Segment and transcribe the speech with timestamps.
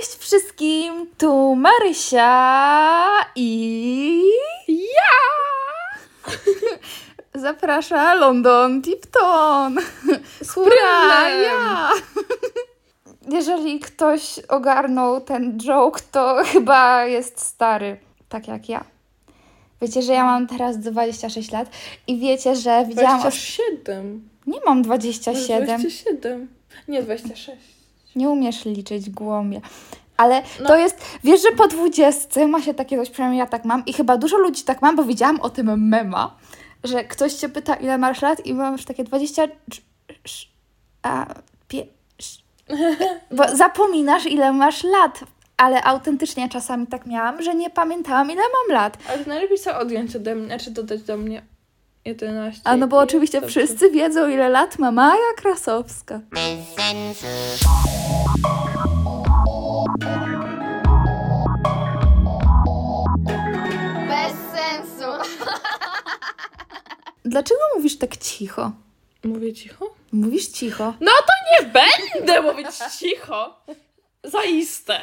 [0.00, 1.06] Cześć wszystkim!
[1.18, 4.22] Tu Marysia i
[4.68, 6.30] ja!
[7.42, 9.78] Zaprasza London Tipton!
[10.48, 11.28] Hurra!
[11.30, 11.90] Ja!
[13.36, 17.96] Jeżeli ktoś ogarnął ten joke, to chyba jest stary,
[18.28, 18.84] tak jak ja.
[19.82, 21.70] Wiecie, że ja mam teraz 26 lat
[22.06, 23.16] i wiecie, że widziałam...
[23.16, 24.28] os- 27.
[24.46, 25.64] Nie mam 27.
[25.64, 26.48] 27.
[26.88, 27.79] Nie, 26.
[28.16, 29.60] Nie umiesz liczyć głąbie.
[30.16, 30.66] Ale No.
[30.68, 33.92] to jest, wiesz, że po 20 ma się takie coś, przynajmniej ja tak mam i
[33.92, 36.36] chyba dużo ludzi tak mam, bo widziałam o tym mema,
[36.84, 39.82] że ktoś cię pyta, ile masz lat i masz takie 20, sz-
[40.24, 40.48] sz-
[41.02, 41.26] a,
[41.68, 41.86] pie,
[43.36, 45.20] bo zapominasz, ile masz lat.
[45.56, 48.98] Ale autentycznie czasami tak miałam, że nie pamiętałam, ile mam lat.
[49.08, 51.42] Ale najlepiej sobie odjąć ode mnie, czy dodać do mnie
[52.04, 52.60] 11.
[52.64, 53.60] A no bo oczywiście dobrze.
[53.60, 56.20] wszyscy wiedzą, ile lat ma Maja Krasowska.
[64.08, 65.32] Bez sensu.
[67.24, 68.72] Dlaczego mówisz tak cicho?
[69.24, 69.94] Mówię cicho?
[70.12, 70.94] Mówisz cicho.
[71.00, 72.66] No to nie będę mówić
[72.98, 73.64] cicho.
[74.24, 75.00] Zaiste.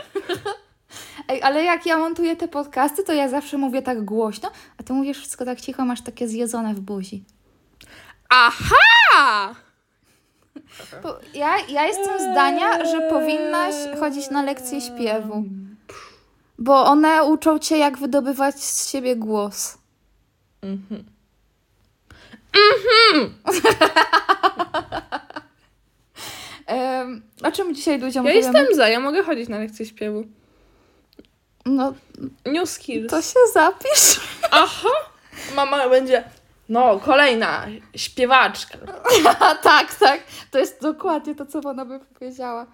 [1.27, 4.93] Ej, ale jak ja montuję te podcasty, to ja zawsze mówię tak głośno, a ty
[4.93, 7.23] mówisz wszystko tak cicho, masz takie zjedzone w buzi.
[8.29, 9.55] Aha!
[11.03, 15.43] Bo ja, ja jestem zdania, że powinnaś chodzić na lekcje śpiewu.
[16.59, 19.77] Bo one uczą cię, jak wydobywać z siebie głos.
[20.61, 21.03] Mhm.
[26.67, 30.25] Em, o czym dzisiaj ludziom Ja jestem za, ja mogę chodzić na lekcję śpiewu.
[31.67, 31.93] No,
[32.45, 33.09] New skills.
[33.11, 34.19] to się zapisz.
[34.51, 34.89] Aha!
[35.55, 36.23] Mama będzie,
[36.69, 38.77] no kolejna śpiewaczka.
[39.63, 40.19] Tak, tak.
[40.51, 42.65] To jest dokładnie to, co ona by powiedziała.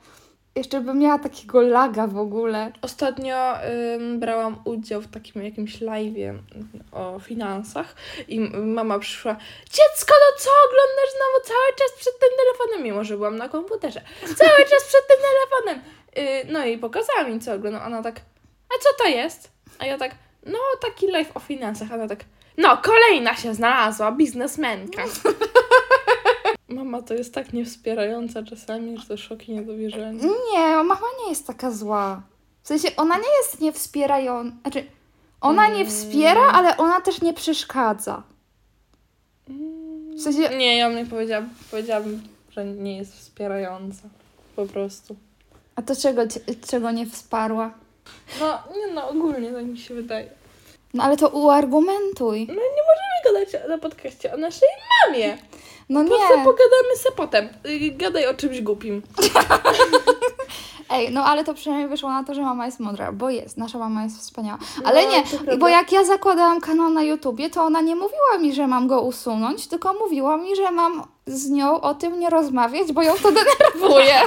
[0.56, 2.72] Jeszcze bym miała takiego laga w ogóle.
[2.82, 3.56] Ostatnio
[3.96, 6.38] ym, brałam udział w takim jakimś live'ie
[6.92, 7.96] o finansach
[8.28, 12.84] i mama przyszła Dziecko, no co oglądasz znowu cały czas przed tym telefonem?
[12.84, 14.02] Mimo, że byłam na komputerze.
[14.22, 15.84] Cały czas przed tym telefonem.
[16.18, 17.84] Y, no i pokazała mi, co oglądam.
[17.86, 18.22] Ona tak,
[18.76, 19.52] a co to jest?
[19.80, 21.92] A ja tak, no taki live o finansach.
[21.92, 22.26] A ona tak,
[22.58, 25.04] no kolejna się znalazła, biznesmenka.
[26.68, 29.52] Mama to jest tak niewspierająca czasami, że to szok i.
[29.52, 32.22] Nie, mama nie jest taka zła.
[32.64, 34.58] W sensie, ona nie jest niewspierająca.
[34.62, 34.86] Znaczy,
[35.42, 38.24] ona nie wspiera, ale ona też nie przeszkadza.
[40.16, 44.02] W sensie, Nie, ja bym nie powiedziałam, powiedziałabym, że nie jest wspierająca.
[44.56, 45.16] Po prostu.
[45.76, 46.22] a to czego,
[46.70, 47.72] czego nie wsparła?
[48.40, 50.30] No, nie no, ogólnie tak mi się wydaje.
[50.94, 52.48] No ale to uargumentuj.
[52.48, 52.60] No nie
[52.90, 54.70] możemy gadać na podcaście o naszej
[55.08, 55.38] mamie.
[55.90, 56.44] No Po co nie.
[56.44, 57.50] pogadamy se potem.
[57.66, 59.02] Y, Gadaj o czymś głupim.
[60.90, 63.58] Ej, no ale to przynajmniej wyszło na to, że mama jest mądra, bo jest.
[63.58, 64.58] Nasza mama jest wspaniała.
[64.86, 65.24] Ale No, nie,
[65.58, 69.02] bo jak ja zakładałam kanał na YouTubie, to ona nie mówiła mi, że mam go
[69.02, 73.32] usunąć, tylko mówiła mi, że mam z nią o tym nie rozmawiać, bo ją to
[73.42, 74.16] denerwuje.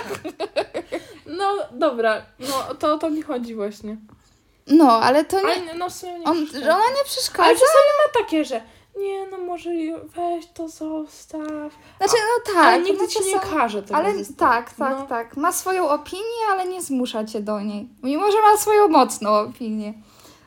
[1.37, 3.97] No dobra, no to o to mi chodzi właśnie.
[4.67, 5.47] No, ale to nie...
[5.47, 6.75] Ale no w sumie nie On, przeszkadza.
[6.75, 7.51] ona nie Ale przeszkadza.
[7.51, 8.61] czasami ma takie, że
[8.99, 9.71] nie no może
[10.05, 11.73] weź to zostaw.
[11.99, 12.15] Znaczy,
[12.47, 12.65] no tak.
[12.65, 15.07] ale nigdy no ci nie każe tego Ale tak, tak, no.
[15.07, 15.37] tak.
[15.37, 17.89] Ma swoją opinię, ale nie zmusza cię do niej.
[18.03, 19.95] Mimo, że ma swoją mocną opinię.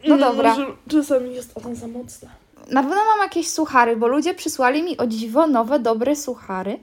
[0.08, 0.50] No dobra.
[0.50, 2.30] Może czasami jest ona za mocna.
[2.72, 6.80] Na pewno mam jakieś suchary, bo ludzie przysłali mi o dziwo nowe, dobre suchary.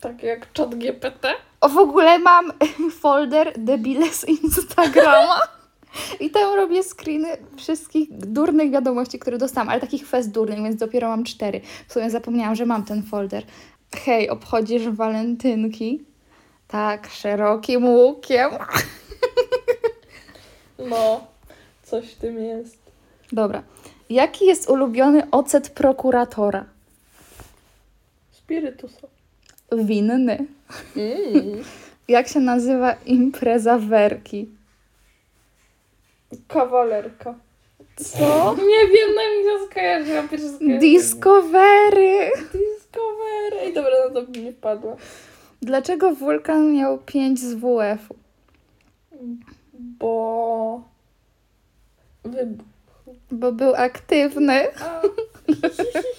[0.00, 1.28] Tak jak czat GPT.
[1.60, 2.52] O, w ogóle mam
[3.00, 5.40] folder debile z Instagrama.
[6.20, 11.08] I tam robię screeny wszystkich durnych wiadomości, które dostałam, ale takich fest durnych, więc dopiero
[11.08, 11.60] mam cztery.
[11.88, 13.44] W sumie zapomniałam, że mam ten folder.
[14.04, 16.04] Hej, obchodzisz walentynki?
[16.68, 18.50] Tak, szerokim łukiem.
[20.78, 21.26] No,
[21.82, 22.78] coś w tym jest.
[23.32, 23.62] Dobra.
[24.10, 26.64] Jaki jest ulubiony ocet prokuratora?
[28.32, 29.06] Spirytusa.
[29.72, 30.46] Winny.
[30.96, 31.62] Mm.
[32.08, 34.48] Jak się nazywa impreza werki?
[36.48, 37.34] Kawalerka.
[37.96, 38.54] Co?
[38.54, 40.78] Nie wiem, na mi się skojarzyła skojarzyła.
[40.78, 42.30] Discovery.
[42.52, 43.56] Discovery.
[43.60, 44.96] Ej, dobra, no to mi nie wpadło.
[45.62, 48.14] Dlaczego wulkan miał 5 z WF-u?
[49.74, 50.82] Bo...
[52.24, 52.66] Wybuch.
[53.30, 54.68] Bo był aktywny.
[54.82, 55.02] A,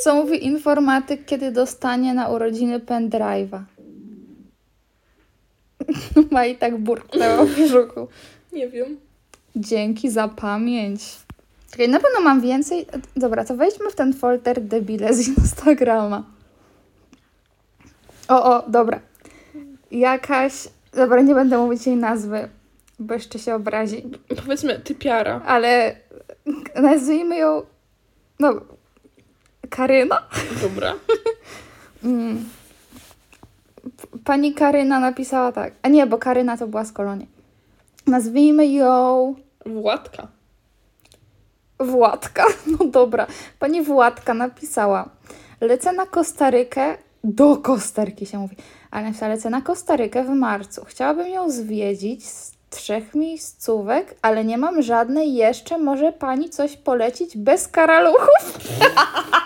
[0.00, 3.62] Co mówi informatyk, kiedy dostanie na urodziny pendrive'a?
[6.30, 8.08] Ma i tak burknęło w brzuchu.
[8.52, 8.96] nie wiem.
[9.56, 11.02] Dzięki za pamięć.
[11.70, 12.86] Czekaj, na pewno mam więcej.
[13.16, 16.24] Dobra, to wejdźmy w ten folder debile z Instagrama.
[18.28, 19.00] O, o, dobra.
[19.90, 20.52] Jakaś.
[20.92, 22.48] Dobra, nie będę mówić jej nazwy.
[22.98, 24.02] bo jeszcze się obrazi.
[24.36, 25.40] Powiedzmy typiara.
[25.46, 25.96] Ale
[26.82, 27.62] nazwijmy ją,
[28.40, 28.54] no,
[29.76, 30.22] Karyna.
[30.62, 30.94] Dobra.
[32.04, 32.44] Mm.
[34.24, 35.72] Pani Karyna napisała tak.
[35.82, 37.28] A nie, bo Karyna to była z kolonii.
[38.06, 39.34] Nazwijmy ją
[39.66, 40.28] Władka.
[41.80, 42.44] Władka.
[42.78, 43.26] No dobra.
[43.58, 45.08] Pani Władka napisała.
[45.60, 46.96] Lecę na Kostarykę.
[47.24, 48.56] Do Kostaryki się mówi.
[48.90, 50.84] Ale napisała, lecę na Kostarykę w marcu.
[50.84, 55.78] Chciałabym ją zwiedzić z trzech miejscówek, ale nie mam żadnej jeszcze.
[55.78, 58.58] Może pani coś polecić bez karaluchów?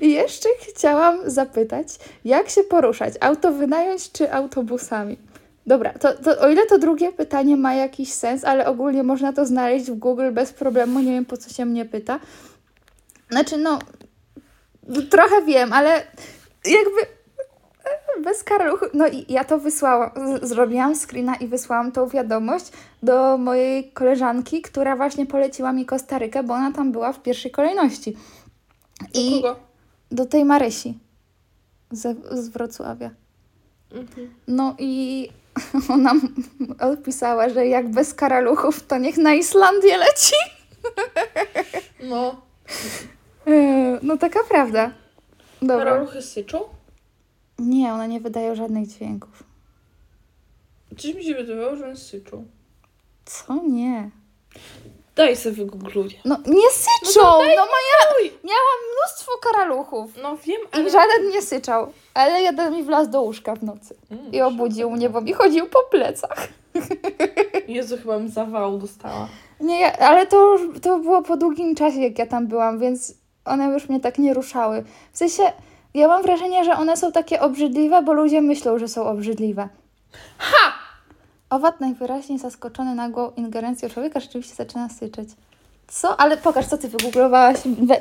[0.00, 1.86] I jeszcze chciałam zapytać,
[2.24, 3.14] jak się poruszać?
[3.20, 5.16] Auto wynająć czy autobusami?
[5.66, 9.46] Dobra, to, to o ile to drugie pytanie ma jakiś sens, ale ogólnie można to
[9.46, 12.20] znaleźć w Google bez problemu, nie wiem po co się mnie pyta.
[13.30, 13.78] Znaczy, no,
[15.10, 15.90] trochę wiem, ale
[16.64, 17.00] jakby
[17.84, 18.84] e, bez karaluchu.
[18.94, 20.10] No i ja to wysłałam,
[20.42, 22.66] zrobiłam screena i wysłałam tą wiadomość
[23.02, 28.16] do mojej koleżanki, która właśnie poleciła mi Kostarykę, bo ona tam była w pierwszej kolejności.
[29.00, 29.73] Do I kogo?
[30.14, 30.98] Do tej Marysi
[31.90, 33.10] z, z Wrocławia.
[33.92, 34.34] Mhm.
[34.48, 35.28] No i
[35.94, 36.12] ona
[36.80, 40.36] odpisała, że jak bez karaluchów, to niech na Islandię leci.
[42.10, 42.42] No.
[43.46, 44.90] Yy, No taka prawda.
[45.62, 45.84] Dobra.
[45.84, 46.60] Karaluchy syczą?
[47.58, 49.42] Nie, one nie wydają żadnych dźwięków.
[50.96, 52.46] Czyż mi się wydawało, że one syczą?
[53.24, 53.62] Co?
[53.68, 54.10] Nie.
[55.16, 56.16] Daj sobie wygoogluję.
[56.24, 57.20] No nie syczą!
[57.22, 58.30] No, moja...
[58.44, 60.10] Miałam mnóstwo karaluchów.
[60.22, 60.90] No wiem, I ale...
[60.90, 61.92] żaden nie syczał.
[62.14, 63.96] Ale jeden mi wlazł do łóżka w nocy.
[64.10, 66.48] Mm, I obudził mnie, bo mi chodził po plecach.
[67.68, 69.28] Jezu, chyba bym zawału dostała.
[69.60, 73.14] Nie, ale to to było po długim czasie, jak ja tam byłam, więc
[73.44, 74.84] one już mnie tak nie ruszały.
[75.12, 75.42] W sensie,
[75.94, 79.68] ja mam wrażenie, że one są takie obrzydliwe, bo ludzie myślą, że są obrzydliwe.
[80.38, 80.83] Ha!
[81.50, 85.28] Owad najwyraźniej zaskoczony nagłą ingerencją człowieka rzeczywiście zaczyna syczeć.
[85.88, 86.20] Co?
[86.20, 87.58] Ale pokaż, co ty wygooglowałeś.
[87.66, 88.00] We...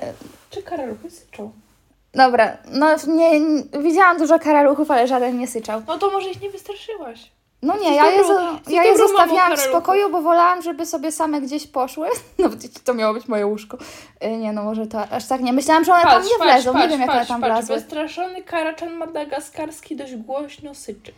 [0.50, 1.52] Czy karaluchy syczą?
[2.14, 5.82] Dobra, no nie, nie, widziałam dużo karaluchów, ale żaden nie syczał.
[5.88, 7.32] No to może ich nie wystraszyłaś.
[7.62, 8.22] No nie, ja je,
[8.68, 12.08] ja je zostawiałam w spokoju, bo wolałam, żeby sobie same gdzieś poszły.
[12.40, 12.50] No
[12.84, 13.78] to miało być moje łóżko.
[14.26, 15.54] Y, Nie no, może to aż tak nie.
[15.54, 16.78] Myślałam, że one tam nie wlezą.
[16.78, 17.54] nie wiem, jak one tam patrz.
[17.54, 17.76] wlazły.
[17.76, 21.14] Wystraszony karaczan madagaskarski dość głośno syczy.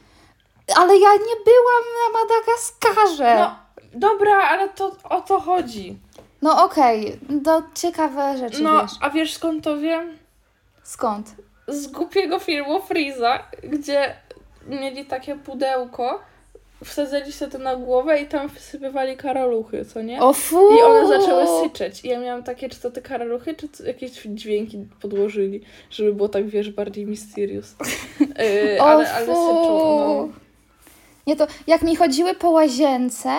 [0.76, 3.36] Ale ja nie byłam na Madagaskarze.
[3.40, 3.56] No,
[3.94, 5.98] dobra, ale to o to chodzi.
[6.42, 8.92] No okej, to ciekawe rzeczy, No, wiesz.
[9.02, 10.18] a wiesz skąd to wiem?
[10.84, 11.36] Skąd?
[11.68, 14.16] Z głupiego filmu Freeza, gdzie
[14.68, 16.20] mieli takie pudełko,
[16.84, 20.22] wsadzali sobie to na głowę i tam wsypywali karaluchy, co nie?
[20.22, 20.76] O fu!
[20.78, 22.06] I one zaczęły syczeć.
[22.06, 26.48] I ja miałam takie, czy to te karaluchy, czy jakieś dźwięki podłożyli, żeby było tak,
[26.48, 27.76] wiesz, bardziej mysterious.
[28.20, 29.36] Yy, ale, ale syczą,
[30.00, 30.30] no.
[31.27, 33.30] Nie, to jak mi chodziły po łazience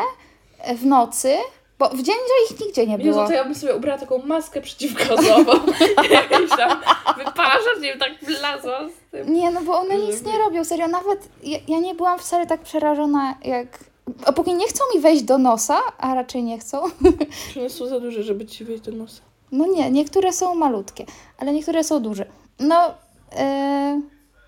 [0.58, 1.36] e, w nocy,
[1.78, 3.26] bo w dzień to ich nigdzie nie Jezu, było.
[3.26, 5.52] to ja bym sobie ubrała taką maskę przeciwgazową.
[6.10, 6.80] Jakieś tam
[7.16, 9.34] wyparzacz, nie wiem, tak wlazła z tym.
[9.34, 10.88] Nie, no bo one nic nie robią, serio.
[10.88, 13.78] Nawet ja, ja nie byłam wcale tak przerażona, jak...
[14.26, 16.82] A póki nie chcą mi wejść do nosa, a raczej nie chcą,
[17.52, 19.22] Czy one są za duże, żeby ci wejść do nosa?
[19.52, 21.06] no nie, niektóre są malutkie,
[21.38, 22.26] ale niektóre są duże.
[22.60, 22.94] No,
[23.36, 24.00] e,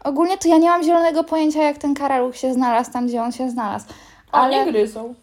[0.09, 3.33] ogólnie to ja nie mam zielonego pojęcia, jak ten karaluch się znalazł tam, gdzie on
[3.33, 3.87] się znalazł.
[4.33, 5.15] A Ale, nie gryzą.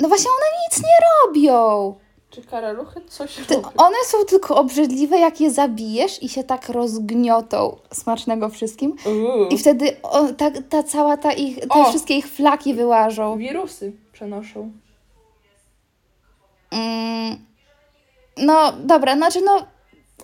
[0.00, 1.94] no właśnie one nic nie robią.
[2.30, 3.68] Czy karaluchy coś Ty, robią?
[3.76, 7.76] one są tylko obrzydliwe, jak je zabijesz i się tak rozgniotą.
[7.92, 8.96] Smacznego wszystkim.
[9.06, 9.48] Uuu.
[9.48, 11.84] I wtedy o, ta, ta cała ta ich, te O!
[11.90, 13.36] wszystkie ich flaki wyłażą.
[13.38, 14.70] Wirusy przenoszą.
[16.70, 17.38] Mm,
[18.36, 19.66] no dobra, znaczy no,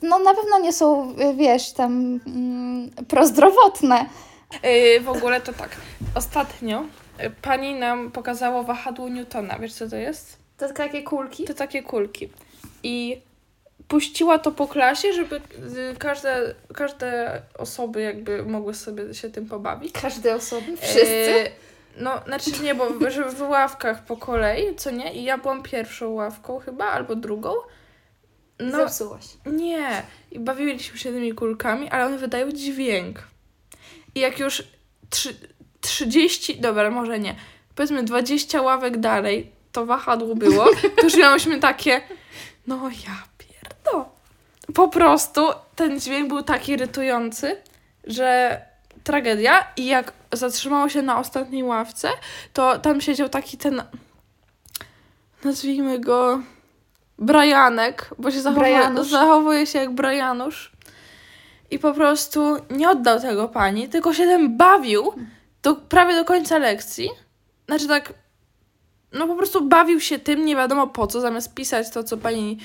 [0.03, 4.07] no na pewno nie są, wiesz, tam mm, prozdrowotne.
[4.63, 5.71] Yy, w ogóle to tak.
[6.15, 6.85] Ostatnio
[7.25, 9.59] y, pani nam pokazała wahadło Newtona.
[9.59, 10.37] Wiesz co to jest?
[10.57, 11.45] To takie kulki?
[11.45, 12.29] To takie kulki.
[12.83, 13.23] I
[13.89, 19.93] puściła to po klasie, żeby y, każde, każde osoby jakby mogły sobie się tym pobawić.
[19.93, 20.77] Każde osoby?
[20.77, 21.31] Wszyscy?
[21.31, 21.51] Yy,
[21.97, 25.13] no, znaczy nie, bo żeby w ławkach po kolei, co nie?
[25.13, 27.53] I ja byłam pierwszą ławką chyba, albo drugą.
[28.61, 29.25] No, Zepsułaś.
[29.47, 30.03] nie.
[30.31, 33.23] I bawiliśmy się tymi kulkami, ale one wydają dźwięk.
[34.15, 34.63] I jak już
[35.11, 35.35] trzy,
[35.81, 37.35] 30, dobra, może nie,
[37.75, 42.01] powiedzmy 20 ławek dalej to wahadło było, to już miałyśmy takie,
[42.67, 44.09] no ja pierdo.
[44.75, 45.41] Po prostu
[45.77, 47.57] ten dźwięk był tak irytujący,
[48.05, 48.61] że
[49.05, 49.67] tragedia.
[49.77, 52.09] I jak zatrzymało się na ostatniej ławce,
[52.53, 53.83] to tam siedział taki ten,
[55.45, 56.43] nazwijmy go
[57.21, 60.73] Brianek, bo się zachowuje, zachowuje się jak Brianusz.
[61.71, 65.13] I po prostu nie oddał tego pani, tylko się tym bawił
[65.63, 67.11] do, prawie do końca lekcji.
[67.69, 68.13] znaczy tak,
[69.13, 72.59] no po prostu bawił się tym, nie wiadomo po co, zamiast pisać to, co pani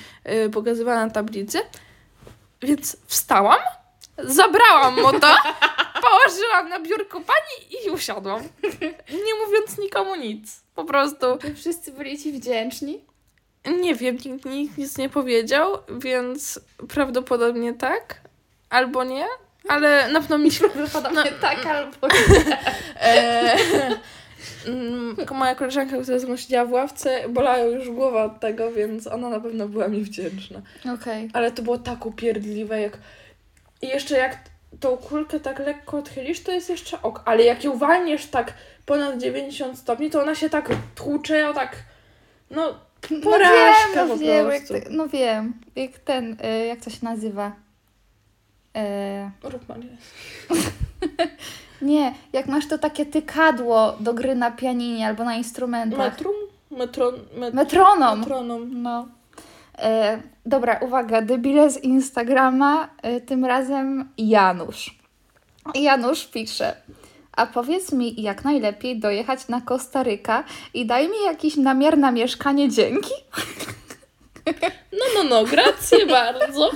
[0.46, 1.58] y, pokazywała na tablicy.
[2.62, 3.58] Więc wstałam,
[4.18, 5.34] zabrałam mu to,
[6.06, 8.42] położyłam na biurku pani i usiadłam.
[9.10, 10.62] Nie mówiąc nikomu nic.
[10.74, 11.26] Po prostu.
[11.56, 13.04] Wszyscy byli ci wdzięczni.
[13.82, 18.20] Nie wiem, nikt, nikt nic nie powiedział, więc prawdopodobnie tak,
[18.70, 19.26] albo nie,
[19.68, 20.68] ale na pewno mi się...
[20.68, 21.96] Prawdopodobnie tak albo
[23.00, 23.56] E,
[24.66, 29.06] mm, moja koleżanka, która ze mną siedziała w ławce, bolała już głowa od tego, więc
[29.06, 30.62] ona na pewno była mi wdzięczna.
[30.94, 31.30] Okej.
[31.32, 32.98] Ale to było tak upierdliwe, jak...
[33.82, 34.38] I jeszcze jak
[34.80, 38.52] tą kulkę tak lekko odchylisz, to jest jeszcze ok, ale jak ją walniesz tak
[38.86, 41.76] ponad 90 stopni, to ona się tak tłucze, tak...
[42.50, 42.74] No,
[43.10, 44.88] No Porażka wiem, no po wiem, jak, prostu.
[44.90, 47.52] no wiem, jak ten, y, jak to się nazywa?
[49.68, 49.90] Maria.
[51.82, 55.98] nie, jak masz to takie tykadło do gry na pianinie albo na instrumentach.
[55.98, 56.34] Metrum?
[56.70, 57.14] Metron...
[57.36, 57.54] Met...
[57.54, 58.20] Metronom.
[58.20, 58.82] Metronom.
[58.82, 59.08] No.
[59.78, 64.98] E, dobra, uwaga, debile z Instagrama, e, tym razem Janusz.
[65.74, 66.76] Janusz pisze,
[67.36, 72.68] a powiedz mi, jak najlepiej dojechać na Kostaryka i daj mi jakiś namiar na mieszkanie,
[72.70, 73.14] dzięki.
[74.92, 76.70] No, no, no, grację bardzo.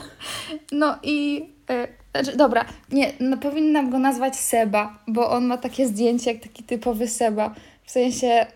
[0.73, 5.87] No i, e, znaczy, dobra, nie, no, powinnam go nazwać Seba, bo on ma takie
[5.87, 7.55] zdjęcie jak taki typowy Seba.
[7.85, 8.47] W sensie,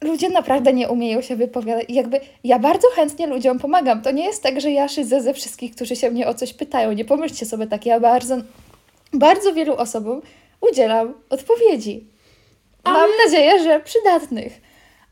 [0.00, 1.84] ludzie naprawdę nie umieją się wypowiadać.
[1.88, 4.02] Jakby ja bardzo chętnie ludziom pomagam.
[4.02, 6.92] To nie jest tak, że ja szydzę ze wszystkich, którzy się mnie o coś pytają.
[6.92, 7.86] Nie pomyślcie sobie tak.
[7.86, 8.36] Ja bardzo,
[9.14, 10.22] bardzo wielu osobom
[10.60, 12.06] udzielam odpowiedzi.
[12.84, 14.60] Mam Ale- nadzieję, że przydatnych.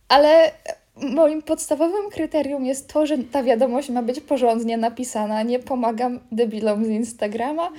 [0.08, 0.52] Ale
[0.96, 5.42] moim podstawowym kryterium jest to, że ta wiadomość ma być porządnie napisana.
[5.42, 7.70] Nie pomagam debilom z Instagrama,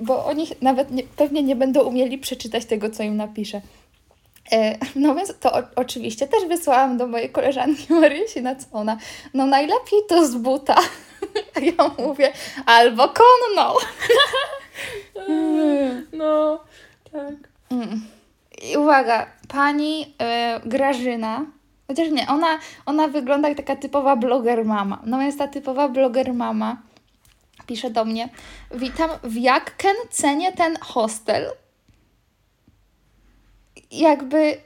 [0.00, 3.60] bo oni nawet nie, pewnie nie będą umieli przeczytać tego, co im napiszę.
[4.52, 8.98] E, No więc to o, oczywiście też wysłałam do mojej koleżanki Marysi, na co ona,
[9.34, 10.76] no najlepiej to z buta.
[11.56, 12.32] A ja mówię,
[12.66, 13.74] albo konno.
[16.12, 16.64] No,
[17.12, 17.34] tak.
[17.70, 18.00] Mm.
[18.62, 21.46] I uwaga, pani e, Grażyna,
[21.88, 25.02] chociaż nie, ona, ona wygląda jak taka typowa bloger mama.
[25.06, 26.76] No więc ta typowa bloger mama
[27.66, 28.28] pisze do mnie,
[28.74, 31.50] witam, w jakken cenię ten hostel?
[33.90, 34.60] Jakby...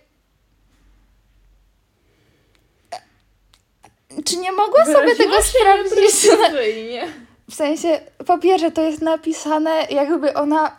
[4.24, 7.27] Czy nie mogła sobie tego Wyraziła się sprawdzić?
[7.50, 10.76] W sensie, po pierwsze, to jest napisane, jakby ona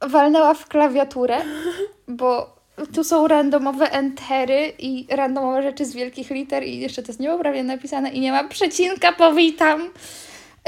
[0.00, 1.36] walnęła w klawiaturę,
[2.08, 2.56] bo
[2.94, 7.64] tu są randomowe entery i randomowe rzeczy z wielkich liter i jeszcze to jest niepoprawnie
[7.64, 9.90] napisane i nie ma przecinka, powitam,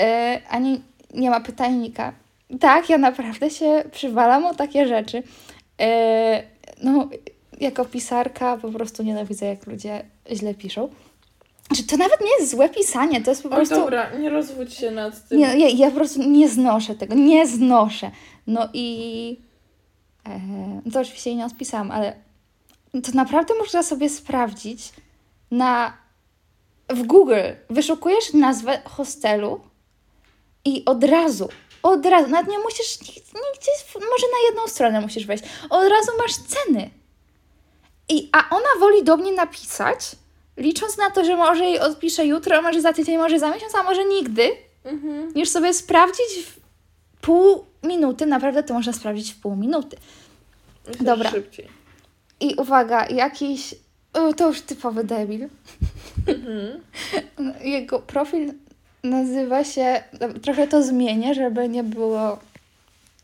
[0.00, 0.82] e, ani
[1.14, 2.12] nie ma pytajnika.
[2.60, 5.22] Tak, ja naprawdę się przywalam o takie rzeczy.
[5.80, 6.42] E,
[6.82, 7.08] no,
[7.60, 10.88] jako pisarka po prostu nienawidzę, jak ludzie źle piszą.
[11.74, 13.74] Znaczy, to nawet nie jest złe pisanie, to jest po O, prostu...
[13.74, 15.38] dobra, nie rozwódź się nad tym.
[15.38, 18.10] Nie, ja, ja po prostu nie znoszę tego, nie znoszę.
[18.46, 19.40] No i
[20.28, 22.16] e, to oczywiście jej nie odpisałam, ale
[22.92, 24.92] to naprawdę można sobie sprawdzić
[25.50, 25.96] na
[26.88, 29.60] w Google wyszukujesz nazwę hostelu
[30.64, 31.48] i od razu,
[31.82, 36.34] od razu, nawet nie musisz nigdzie, może na jedną stronę musisz wejść, od razu masz
[36.36, 36.90] ceny.
[38.08, 40.16] I, a ona woli do mnie napisać,
[40.56, 43.82] licząc na to, że może jej odpiszę jutro, może za tydzień, może za miesiąc, a
[43.82, 44.50] może nigdy,
[44.84, 45.32] Mhm.
[45.34, 46.60] niż sobie sprawdzić w
[47.20, 48.26] pół minuty.
[48.26, 49.96] Naprawdę to można sprawdzić w pół minuty.
[50.88, 51.30] Myślę, Dobra.
[51.30, 51.68] Szybciej.
[52.40, 53.74] I uwaga, jakiś.
[54.36, 55.48] To już typowy debil.
[56.28, 56.80] Mhm.
[57.74, 58.52] Jego profil
[59.04, 60.02] nazywa się.
[60.42, 62.38] Trochę to zmienię, żeby nie było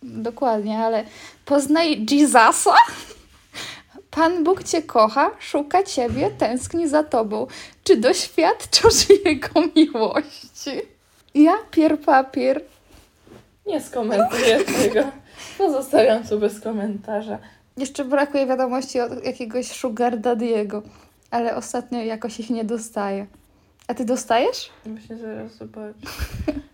[0.03, 1.05] dokładnie, ale
[1.45, 2.75] poznaj Jezusa.
[4.11, 7.47] Pan Bóg Cię kocha, szuka Ciebie, tęskni za Tobą.
[7.85, 10.71] Czy doświadczasz Jego miłości?
[11.35, 12.61] Ja pier papier.
[13.67, 15.01] Nie skomentuję tego.
[15.59, 17.39] Pozostawiam tu bez komentarza.
[17.77, 20.83] Jeszcze brakuje wiadomości od jakiegoś sugar daddy'ego,
[21.31, 23.27] ale ostatnio jakoś ich nie dostaję.
[23.89, 24.71] A ty dostajesz?
[24.87, 25.95] Myślę, że zaraz zobaczę.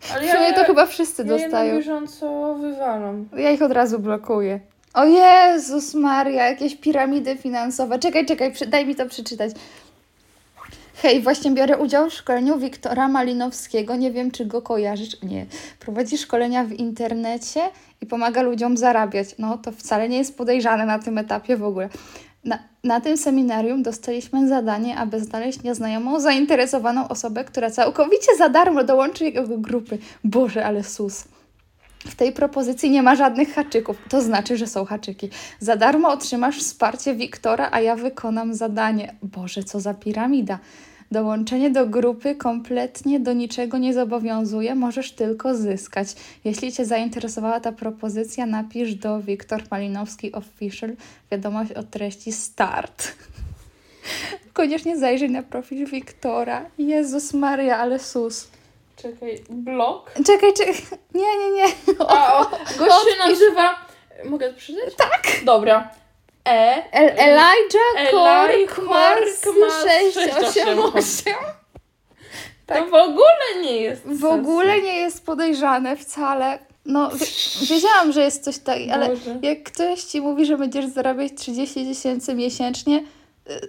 [0.00, 1.76] W Ale sumie ja, to chyba wszyscy ja na dostają.
[1.76, 3.28] bieżąco wywalam.
[3.36, 4.60] Ja ich od razu blokuję.
[4.94, 7.98] O Jezus Maria, jakieś piramidy finansowe.
[7.98, 9.50] Czekaj, czekaj, przy- daj mi to przeczytać.
[10.94, 13.96] Hej, właśnie biorę udział w szkoleniu Wiktora Malinowskiego.
[13.96, 15.22] Nie wiem, czy go kojarzysz.
[15.22, 15.46] Nie.
[15.80, 17.60] Prowadzi szkolenia w internecie
[18.00, 19.28] i pomaga ludziom zarabiać.
[19.38, 21.88] No, to wcale nie jest podejrzane na tym etapie w ogóle.
[22.44, 28.84] Na, na tym seminarium dostaliśmy zadanie, aby znaleźć nieznajomą, zainteresowaną osobę, która całkowicie za darmo
[28.84, 29.98] dołączy jego grupy.
[30.24, 31.24] Boże, ale sus.
[32.06, 33.96] W tej propozycji nie ma żadnych haczyków.
[34.08, 35.30] To znaczy, że są haczyki.
[35.60, 39.14] Za darmo otrzymasz wsparcie Wiktora, a ja wykonam zadanie.
[39.22, 40.58] Boże, co za piramida.
[41.10, 46.08] Dołączenie do grupy kompletnie do niczego nie zobowiązuje, możesz tylko zyskać.
[46.44, 50.90] Jeśli Cię zainteresowała ta propozycja, napisz do Wiktor Malinowski Official
[51.30, 53.12] wiadomość o treści start.
[54.52, 56.66] Koniecznie zajrzyj na profil Wiktora.
[56.78, 58.48] Jezus Maria, ale sus.
[58.96, 60.12] Czekaj, blog?
[60.26, 60.74] Czekaj, czekaj.
[61.14, 61.64] Nie, nie, nie.
[62.08, 62.44] A, o,
[62.78, 63.74] gość się nazywa...
[64.24, 64.94] Mogę to przeczytać?
[64.96, 65.26] Tak.
[65.44, 65.90] Dobra.
[66.48, 66.82] E...
[66.92, 71.34] El Elijah Eli Kork Mars Mars 688.
[72.66, 76.58] To w ogóle nie jest W ogóle nie jest podejrzane wcale.
[76.84, 79.38] No, wie- wiedziałam, że jest coś takiego, ale Boże.
[79.42, 83.04] jak ktoś ci mówi, że będziesz zarabiać 30 tysięcy miesięcznie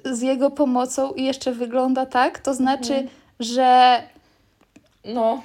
[0.05, 3.09] y, z jego pomocą i jeszcze wygląda tak, to znaczy, Mhm.
[3.39, 4.03] że,
[5.05, 5.41] No.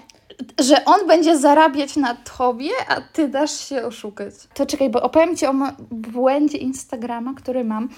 [0.61, 4.35] że on będzie zarabiać na tobie, a ty dasz się oszukać.
[4.55, 5.55] To czekaj, bo opowiem ci o
[5.91, 7.89] błędzie Instagrama, który mam.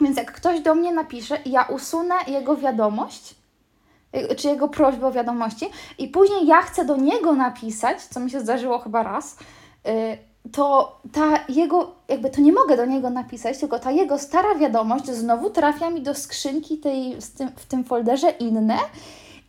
[0.00, 3.34] Więc jak ktoś do mnie napisze, ja usunę jego wiadomość,
[4.16, 5.66] y, czy jego prośbę o wiadomości
[5.98, 9.36] i później ja chcę do niego napisać, co mi się zdarzyło chyba raz,
[9.88, 10.18] y,
[10.52, 15.06] to ta jego, jakby to nie mogę do niego napisać, tylko ta jego stara wiadomość
[15.06, 18.78] znowu trafia mi do skrzynki tej, z tym, w tym folderze inne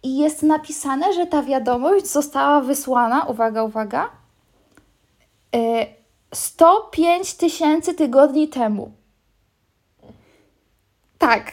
[0.03, 4.09] i jest napisane, że ta wiadomość została wysłana, uwaga, uwaga,
[5.55, 5.59] y,
[6.33, 8.91] 105 tysięcy tygodni temu.
[11.17, 11.51] Tak,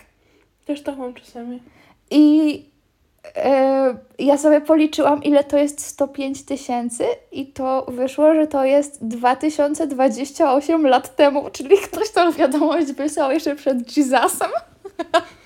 [0.64, 1.62] Też tak mam czasami.
[2.10, 2.64] i
[3.36, 9.06] e, ja sobie policzyłam, ile to jest 105 tysięcy, i to wyszło, że to jest
[9.06, 14.50] 2028 lat temu, czyli ktoś tą wiadomość wysłał jeszcze przed Jesusem.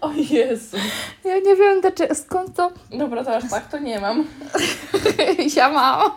[0.00, 0.76] O Jezu.
[1.24, 4.24] Ja nie wiem, dlaczego, skąd to Dobra, to aż tak to nie mam.
[5.56, 6.10] ja mam.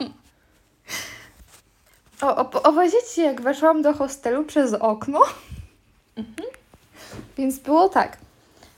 [2.22, 5.20] O, op- opowiedzieć jak weszłam do hostelu przez okno.
[7.38, 8.18] Więc było tak.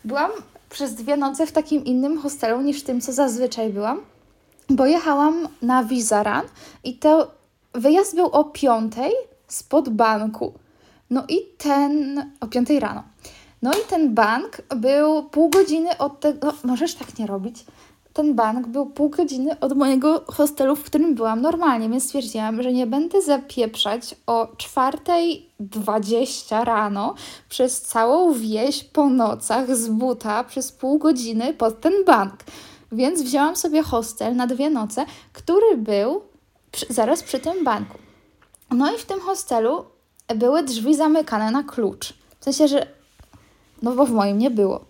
[0.05, 0.31] Byłam
[0.69, 4.01] przez dwie noce w takim innym hostelu niż tym, co zazwyczaj byłam.
[4.69, 6.45] Bo jechałam na Vizaran
[6.83, 7.31] i to
[7.73, 9.11] wyjazd był o piątej
[9.47, 10.53] spod banku.
[11.09, 12.25] No i ten...
[12.39, 13.03] o piątej rano.
[13.65, 16.47] No i ten bank był pół godziny od tego...
[16.47, 17.65] No, możesz tak nie robić.
[18.13, 22.73] Ten bank był pół godziny od mojego hostelu, w którym byłam normalnie, więc stwierdziłam, że
[22.73, 27.15] nie będę zapieprzać o 4.20 rano
[27.49, 32.43] przez całą wieś po nocach z buta przez pół godziny pod ten bank.
[32.91, 36.21] Więc wzięłam sobie hostel na dwie noce, który był
[36.71, 37.97] przy, zaraz przy tym banku.
[38.71, 39.85] No i w tym hostelu
[40.35, 42.13] były drzwi zamykane na klucz.
[42.39, 42.95] W sensie, że.
[43.85, 44.85] No bo w moim nie było.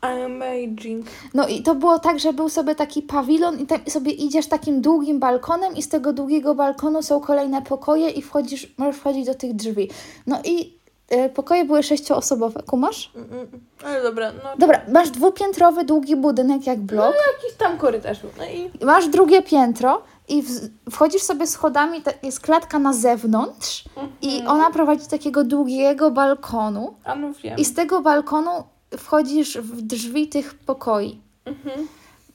[0.00, 1.06] Amazing.
[1.34, 4.80] No i to było tak, że był sobie taki pawilon i tam sobie idziesz takim
[4.80, 9.34] długim balkonem i z tego długiego balkonu są kolejne pokoje i wchodzisz, możesz wchodzić do
[9.34, 9.90] tych drzwi.
[10.26, 13.12] No i e, pokoje były sześcioosobowe, kumasz?
[13.14, 13.46] Mm.
[13.84, 14.50] Ale dobra, no.
[14.58, 17.14] Dobra, masz dwupiętrowy, długi budynek jak blok.
[17.42, 18.18] Jakiś tam korytarz.
[18.38, 20.48] No i Masz drugie piętro i w,
[20.90, 23.84] wchodzisz sobie schodami, jest klatka na zewnątrz
[24.22, 27.58] i ona prowadzi takiego długiego balkonu A no wiem.
[27.58, 28.50] i z tego balkonu
[28.98, 31.20] wchodzisz w drzwi tych pokoi.
[31.44, 31.88] Mhm.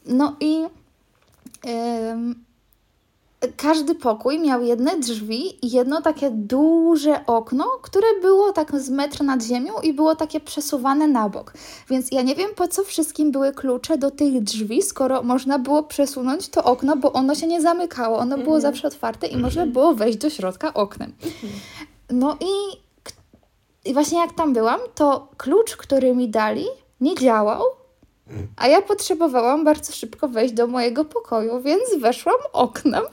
[0.06, 0.63] No i
[3.58, 9.23] każdy pokój miał jedne drzwi i jedno takie duże okno, które było tak z metr
[9.23, 11.54] nad ziemią i było takie przesuwane na bok.
[11.89, 15.84] Więc ja nie wiem, po co wszystkim były klucze do tych drzwi, skoro można było
[15.84, 18.17] przesunąć to okno, bo ono się nie zamykało.
[18.17, 21.13] Ono było zawsze otwarte i można było wejść do środka oknem.
[22.10, 22.78] No i,
[23.89, 26.65] i właśnie jak tam byłam, to klucz, który mi dali,
[27.02, 27.78] nie działał.
[28.57, 33.03] A ja potrzebowałam bardzo szybko wejść do mojego pokoju, więc weszłam oknem.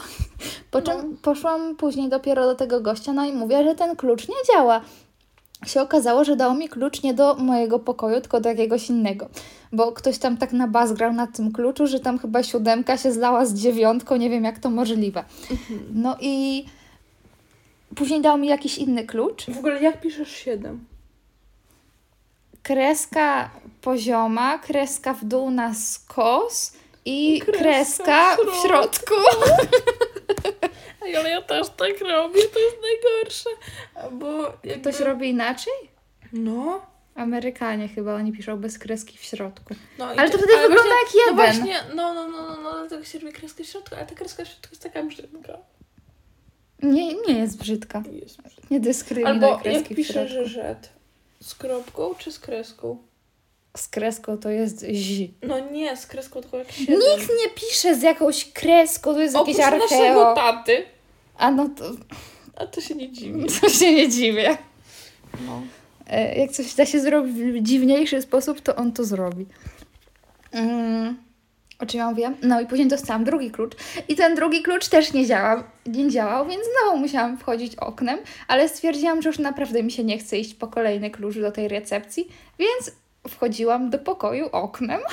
[0.71, 4.55] Po czym poszłam później dopiero do tego gościa, no i mówię, że ten klucz nie
[4.55, 4.81] działa.
[5.67, 9.29] Się okazało, że dał mi klucz nie do mojego pokoju, tylko do jakiegoś innego.
[9.73, 13.13] Bo ktoś tam tak na bas grał na tym kluczu, że tam chyba siódemka się
[13.13, 15.25] zlała z dziewiątką, nie wiem jak to możliwe.
[15.95, 16.65] No i
[17.95, 19.47] później dał mi jakiś inny klucz.
[19.51, 20.85] W ogóle jak piszesz 7?
[22.67, 23.51] Kreska
[23.81, 26.73] pozioma, kreska w dół na skos
[27.05, 29.15] i Kreska kreska, w w środku.
[31.17, 33.51] Ale ja też tak robię, to jest najgorsze.
[34.13, 34.81] Bo jakby...
[34.81, 35.73] Ktoś robi inaczej?
[36.33, 36.87] No.
[37.15, 39.75] Amerykanie chyba, oni piszą bez kreski w środku.
[39.99, 41.63] no Ale to wtedy wygląda właśnie, jak No jeden.
[41.63, 44.45] właśnie, no, no, no, no, no, dlatego się robi kreskę w środku, ale ta kreska
[44.45, 45.59] w środku jest taka brzydka.
[46.83, 48.03] Nie, nie jest brzydka.
[48.13, 48.67] Jest brzydka.
[48.71, 50.49] Nie dyskryminuj Albo jak kreski w piszesz środku.
[50.49, 50.96] rzecz
[51.41, 52.99] z kropką czy z kreską?
[53.77, 55.35] z kreską to jest zi.
[55.43, 56.99] No nie, z kreską tylko jak siedem.
[56.99, 60.35] Nikt nie pisze z jakąś kreską, to jest jakieś Oprócz naszego archeo.
[60.35, 60.83] taty.
[61.39, 61.85] A no to,
[62.57, 63.45] A to się nie dziwi.
[63.61, 64.59] to się nie dziwię.
[65.47, 65.63] No.
[66.07, 69.47] E, Jak coś da się zrobić w dziwniejszy sposób, to on to zrobi.
[70.53, 71.17] Mm.
[71.79, 72.35] O czym ja mówiłam?
[72.43, 73.73] No i później dostałam drugi klucz.
[74.09, 78.69] I ten drugi klucz też nie działał, nie działał, więc znowu musiałam wchodzić oknem, ale
[78.69, 82.29] stwierdziłam, że już naprawdę mi się nie chce iść po kolejny klucz do tej recepcji,
[82.59, 82.93] więc
[83.29, 85.01] wchodziłam do pokoju oknem.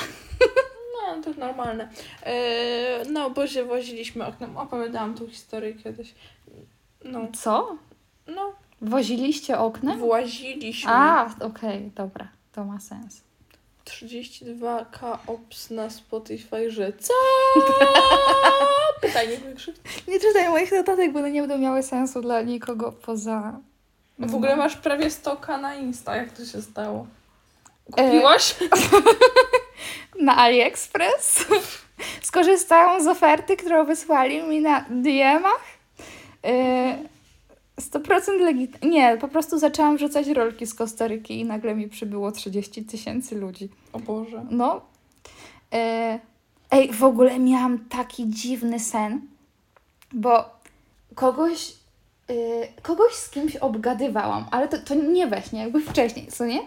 [1.07, 1.89] No, to normalne.
[2.25, 4.57] Eee, na obozie woziliśmy oknem.
[4.57, 6.13] Opowiadałam tą historię kiedyś.
[7.05, 7.77] No, Co?
[8.27, 9.99] no, Woziliście oknem?
[9.99, 10.91] właziliśmy.
[10.91, 13.21] A, okej, dobra, to ma sens.
[13.85, 17.13] 32k ops na Spotify, że co?
[19.01, 19.75] Pytanie wykrzyk.
[20.07, 23.59] Nie czytaj moich notatek, bo one nie będą miały sensu dla nikogo poza...
[24.19, 26.15] W ogóle masz prawie 100k na Insta.
[26.15, 27.07] Jak to się stało?
[27.97, 28.55] E, Kupiłaś?
[30.19, 31.45] na AliExpress.
[32.21, 35.63] Skorzystałam z oferty, którą wysłali mi na DM-ach.
[36.43, 37.12] Yy,
[37.81, 38.83] 100% legit.
[38.83, 43.69] Nie, po prostu zaczęłam wrzucać rolki z Kostaryki i nagle mi przybyło 30 tysięcy ludzi.
[43.93, 44.45] O Boże.
[44.49, 44.81] No.
[45.71, 45.79] Yy,
[46.71, 49.21] ej, w ogóle miałam taki dziwny sen,
[50.13, 50.45] bo
[51.15, 51.73] kogoś,
[52.29, 52.35] yy,
[52.81, 56.59] kogoś z kimś obgadywałam, ale to, to nie we śnie, jakby wcześniej, co nie?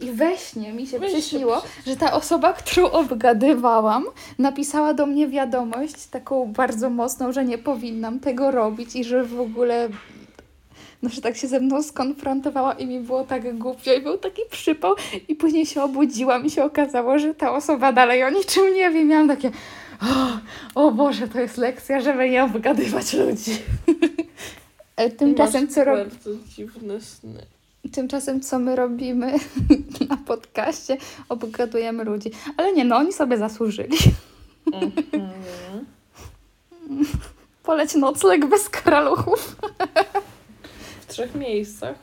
[0.00, 4.04] I we śnie mi się przyśniło, że ta osoba, którą obgadywałam,
[4.38, 9.40] napisała do mnie wiadomość taką bardzo mocną, że nie powinnam tego robić i że w
[9.40, 9.88] ogóle
[11.02, 14.42] no, że tak się ze mną skonfrontowała i mi było tak głupio i był taki
[14.50, 14.94] przypał
[15.28, 19.04] i później się obudziłam i się okazało, że ta osoba dalej o niczym nie wie.
[19.04, 19.50] Miałam takie
[20.74, 23.58] o, o Boże, to jest lekcja, żeby nie obgadywać ludzi.
[24.96, 25.98] E, Tymczasem Masz co, rob...
[25.98, 27.46] bardzo dziwne sny.
[27.92, 29.32] Tymczasem co my robimy
[30.10, 30.96] na podcaście?
[31.28, 32.30] Obgadujemy ludzi.
[32.56, 33.98] Ale nie, no oni sobie zasłużyli.
[34.72, 35.30] Mhm.
[37.62, 39.56] Poleć nocleg bez karaluchów.
[41.08, 41.94] W trzech miejscach.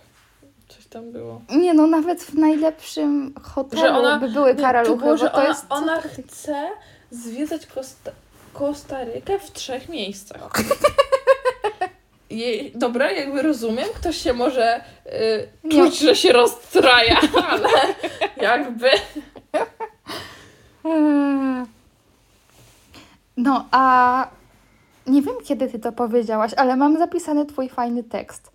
[0.68, 1.41] Coś tam było.
[1.50, 5.38] Nie no, nawet w najlepszym hotelu Że ona- by były karaluchy, było, że bo to
[5.38, 5.65] ona, jest...
[5.70, 6.70] ona chce
[7.12, 8.12] zwiedzać Kosta,
[8.54, 10.52] Kostarykę w trzech miejscach.
[12.30, 17.70] Jej, dobra, jakby rozumiem, ktoś się może y, czuć, że się rozstraja, ale
[18.38, 18.89] jakby...
[23.38, 24.28] No, a
[25.08, 28.55] nie wiem, kiedy ty to powiedziałaś, ale mam zapisany twój fajny tekst.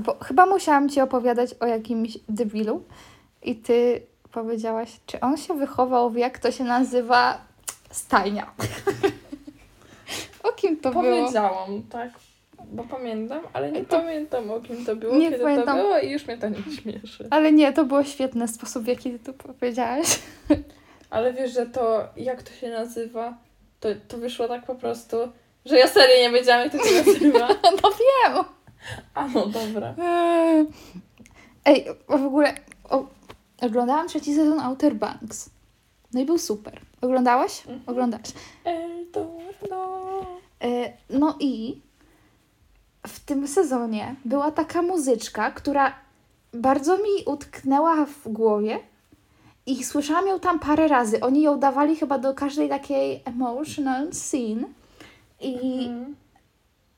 [0.00, 2.82] Bo chyba musiałam ci opowiadać o jakimś debilu
[3.42, 7.40] i ty powiedziałaś, czy on się wychował w, jak to się nazywa,
[7.90, 8.50] stajnia.
[10.42, 11.02] o kim to było?
[11.02, 12.10] Powiedziałam, tak,
[12.72, 15.76] bo pamiętam, ale nie To- pamiętam o kim to było, Nie kiedy pamiętam.
[15.76, 17.28] to było i już mnie to nie śmieszy.
[17.30, 20.18] Ale nie, to było świetny sposób, w jaki ty to powiedziałaś.
[21.10, 23.34] Ale wiesz, że to, jak to się nazywa,
[23.80, 25.16] to, to wyszło tak po prostu,
[25.64, 27.48] że ja serio nie wiedziałam, jak to się nazywa.
[27.82, 28.44] No wiem.
[29.14, 29.94] A no dobra.
[29.98, 30.66] Eee.
[31.64, 32.54] Ej, w ogóle
[32.90, 33.06] o,
[33.62, 35.50] oglądałam trzeci sezon Outer Banks.
[36.14, 36.80] No i był super.
[37.00, 37.60] Oglądałaś?
[37.60, 37.80] Mhm.
[37.86, 38.28] Oglądasz.
[38.64, 40.26] Eldorado.
[40.62, 41.80] E, no i
[43.06, 45.92] w tym sezonie była taka muzyczka, która
[46.52, 48.78] bardzo mi utknęła w głowie
[49.66, 51.20] i słyszałam ją tam parę razy.
[51.20, 54.66] Oni ją dawali chyba do każdej takiej emotional scene
[55.40, 55.54] i
[55.86, 56.16] Mhm.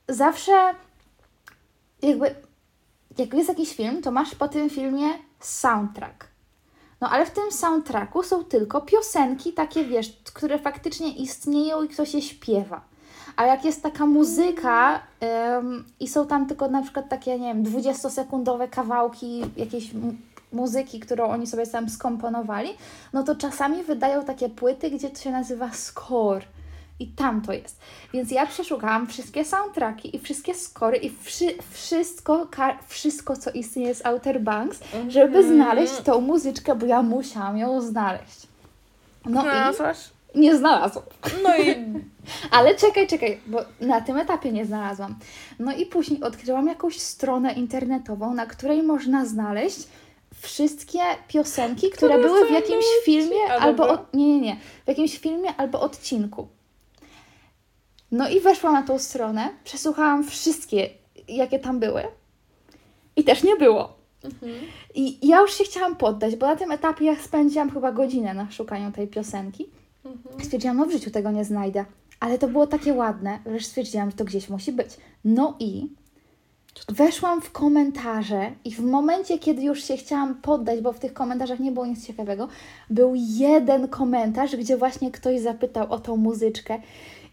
[0.08, 0.52] zawsze
[2.02, 2.34] jakby
[3.18, 5.06] jak jest jakiś film, to masz po tym filmie
[5.40, 6.28] soundtrack.
[7.00, 12.14] No ale w tym soundtracku są tylko piosenki takie, wiesz, które faktycznie istnieją i ktoś
[12.14, 12.80] je śpiewa.
[13.36, 15.00] A jak jest taka muzyka
[16.00, 20.14] i są tam tylko na przykład takie, nie wiem, 20-sekundowe kawałki jakiejś mu-
[20.52, 22.70] muzyki, którą oni sobie tam skomponowali,
[23.12, 26.44] no to czasami wydają takie płyty, gdzie to się nazywa score.
[27.00, 27.80] I tam to jest.
[28.12, 32.46] Więc ja przeszukałam wszystkie soundtracki i wszystkie skory i wszy, wszystko,
[32.88, 35.54] wszystko, co istnieje z Outer Banks, żeby Mhm.
[35.56, 38.46] znaleźć tą muzyczkę, bo ja musiałam ją znaleźć.
[39.26, 39.98] No Znalazłaś?
[40.34, 41.04] i nie znalazłam.
[41.42, 41.76] No i
[42.56, 45.14] Ale czekaj, czekaj, bo na tym etapie nie znalazłam.
[45.58, 49.78] No i później odkryłam jakąś stronę internetową, na której można znaleźć
[50.40, 55.18] wszystkie piosenki, które Które były w jakimś filmie albo od, nie, nie, nie, w jakimś
[55.18, 56.48] filmie albo odcinku.
[58.12, 60.90] No i weszłam na tą stronę, przesłuchałam wszystkie,
[61.28, 62.02] jakie tam były
[63.16, 63.92] i też nie było.
[64.24, 64.52] Mhm.
[64.94, 68.50] I ja już się chciałam poddać, bo na tym etapie ja spędziłam chyba godzinę na
[68.50, 69.66] szukaniu tej piosenki.
[70.04, 70.44] Mhm.
[70.44, 71.84] Stwierdziłam, no w życiu tego nie znajdę.
[72.20, 74.88] Ale to było takie ładne, że stwierdziłam, że to gdzieś musi być.
[75.24, 75.88] No i
[76.88, 81.60] weszłam w komentarze i w momencie, kiedy już się chciałam poddać, bo w tych komentarzach
[81.60, 82.48] nie było nic ciekawego,
[82.90, 86.78] był jeden komentarz, gdzie właśnie ktoś zapytał o tą muzyczkę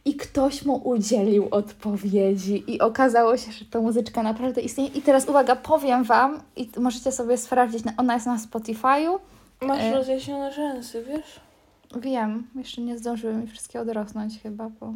[0.07, 4.89] i ktoś mu udzielił odpowiedzi i okazało się, że ta muzyczka naprawdę istnieje.
[4.89, 9.19] I teraz uwaga, powiem Wam i możecie sobie sprawdzić, na- ona jest na Spotify'u.
[9.61, 9.95] Masz E.
[9.95, 11.39] rozjaśnione rzęsy, wiesz?
[12.01, 14.93] Wiem, jeszcze nie zdążyły mi wszystkie odrosnąć chyba po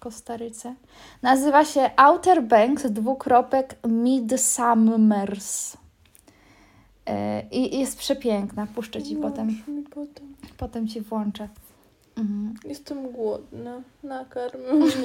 [0.00, 0.74] Kostaryce.
[1.22, 5.76] Nazywa się Outer Banks dwukropek Midsummers.
[7.06, 8.66] E, I jest przepiękna.
[8.74, 10.34] Puszczę Ci potem, Włącz mi potem.
[10.56, 11.48] potem Ci włączę.
[12.20, 12.54] Mhm.
[12.64, 13.80] Jestem głodna.
[14.02, 14.90] Nakarm mnie.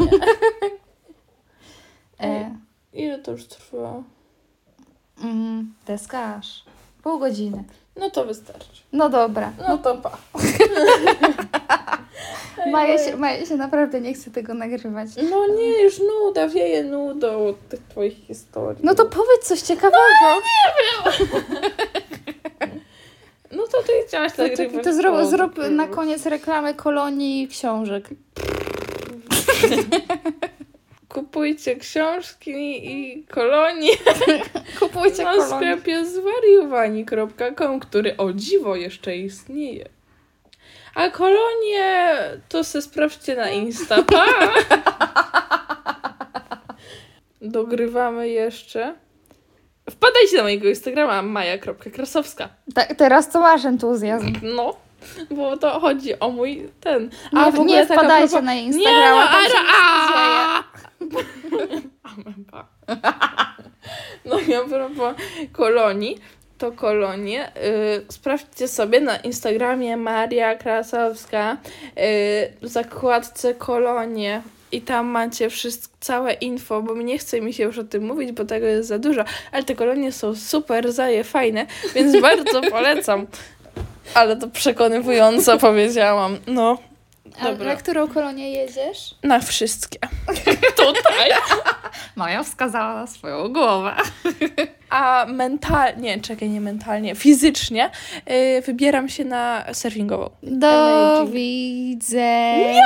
[2.20, 2.56] E,
[2.94, 4.04] Ile to już trwa?
[5.24, 6.64] mm, deskarz.
[7.04, 7.64] Pół godziny.
[7.96, 8.82] No to wystarczy.
[8.92, 9.52] No dobra.
[9.68, 10.18] No to pa.
[12.72, 15.10] Maja się, Maja się naprawdę nie chce tego nagrywać.
[15.32, 18.86] No nie, już nuda, wieje nudą od tych twoich historii.
[18.86, 19.98] No to powiedz coś ciekawego.
[21.06, 21.12] No
[23.82, 24.84] to ty chciałaś To, to, nagrywać.
[24.84, 28.10] to zrób, zrób na koniec reklamę kolonii książek.
[31.10, 32.52] Kupujcie książki
[32.92, 33.92] i kolonie
[34.80, 35.56] Kupujcie na kolonię.
[35.56, 39.86] sklepie zwariowani.com, który o dziwo jeszcze istnieje.
[40.96, 42.14] A kolonie
[42.50, 44.04] to se sprawdźcie na Insta.
[44.04, 44.26] Pa!
[47.42, 48.96] Dogrywamy jeszcze.
[49.90, 52.50] Wpadajcie na mojego Instagrama maja.krasowska.
[52.74, 54.34] Tak, teraz to masz entuzjazm.
[54.56, 54.76] No,
[55.32, 57.10] bo to chodzi o mój ten.
[57.34, 59.70] Nie, w ogóle nie taka wpadajcie propos- na Nie, Instagrama, no, tam się a, nie
[59.76, 60.64] a.
[62.04, 62.68] Ameba.
[64.26, 65.16] No i a propos
[65.52, 66.18] kolonii,
[66.58, 71.58] to kolonie y, sprawdźcie sobie na Instagramie Maria Krasowska y,
[72.62, 77.78] w zakładce kolonie i tam macie wszystko, całe info, bo nie chce mi się już
[77.78, 81.66] o tym mówić, bo tego jest za dużo, ale te kolonie są super, zaje fajne,
[81.96, 83.28] więc bardzo polecam.
[84.14, 86.38] Ale to przekonywująco powiedziałam.
[86.48, 86.78] No,
[87.40, 87.66] A Dobra.
[87.66, 89.16] na którą kolonię jedziesz?
[89.24, 90.00] na wszystkie.
[90.78, 91.30] Tutaj.
[92.16, 93.96] Maja wskazała na swoją głowę.
[94.90, 97.92] A mentalnie, czekaj, nie mentalnie, fizycznie
[98.32, 100.30] y, wybieram się na surfingową.
[100.44, 102.82] Do widzenia.